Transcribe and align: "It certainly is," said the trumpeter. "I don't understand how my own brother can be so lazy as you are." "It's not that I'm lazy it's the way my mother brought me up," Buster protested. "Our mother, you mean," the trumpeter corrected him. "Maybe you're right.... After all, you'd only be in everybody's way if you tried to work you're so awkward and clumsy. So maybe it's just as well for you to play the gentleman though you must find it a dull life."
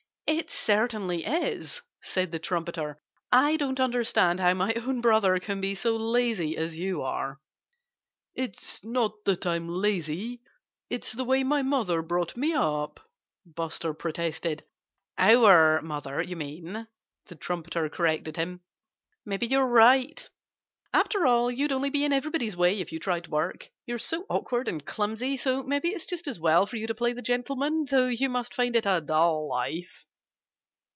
"It 0.27 0.49
certainly 0.49 1.25
is," 1.25 1.81
said 2.01 2.31
the 2.31 2.39
trumpeter. 2.39 3.01
"I 3.33 3.57
don't 3.57 3.81
understand 3.81 4.39
how 4.39 4.53
my 4.53 4.73
own 4.75 5.01
brother 5.01 5.37
can 5.39 5.59
be 5.59 5.75
so 5.75 5.97
lazy 5.97 6.55
as 6.55 6.75
you 6.77 7.01
are." 7.01 7.41
"It's 8.33 8.81
not 8.81 9.25
that 9.25 9.45
I'm 9.45 9.67
lazy 9.67 10.41
it's 10.89 11.11
the 11.11 11.25
way 11.25 11.43
my 11.43 11.61
mother 11.63 12.01
brought 12.01 12.37
me 12.37 12.53
up," 12.53 13.01
Buster 13.45 13.93
protested. 13.93 14.63
"Our 15.17 15.81
mother, 15.81 16.21
you 16.21 16.37
mean," 16.37 16.87
the 17.25 17.35
trumpeter 17.35 17.89
corrected 17.89 18.37
him. 18.37 18.61
"Maybe 19.25 19.47
you're 19.47 19.67
right.... 19.67 20.29
After 20.93 21.27
all, 21.27 21.51
you'd 21.51 21.73
only 21.73 21.89
be 21.89 22.05
in 22.05 22.13
everybody's 22.13 22.55
way 22.55 22.79
if 22.79 22.93
you 22.93 22.99
tried 22.99 23.25
to 23.25 23.31
work 23.31 23.69
you're 23.85 23.97
so 23.99 24.25
awkward 24.29 24.69
and 24.69 24.85
clumsy. 24.85 25.35
So 25.35 25.61
maybe 25.61 25.89
it's 25.89 26.05
just 26.05 26.25
as 26.25 26.39
well 26.39 26.65
for 26.67 26.77
you 26.77 26.87
to 26.87 26.95
play 26.95 27.11
the 27.11 27.21
gentleman 27.21 27.83
though 27.83 28.07
you 28.07 28.29
must 28.29 28.53
find 28.55 28.77
it 28.77 28.85
a 28.85 29.01
dull 29.01 29.49
life." 29.49 30.05